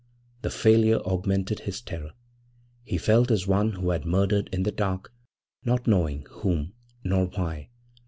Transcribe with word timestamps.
The 0.41 0.49
failure 0.49 0.97
augmented 1.01 1.59
his 1.59 1.79
terror; 1.79 2.13
he 2.83 2.97
felt 2.97 3.29
as 3.29 3.45
one 3.45 3.73
who 3.73 3.91
has 3.91 4.03
murdered 4.03 4.49
in 4.51 4.63
the 4.63 4.71
dark, 4.71 5.13
not 5.63 5.85
knowing 5.85 6.25
whom 6.27 6.73
nor 7.03 7.27
why. 7.27 7.69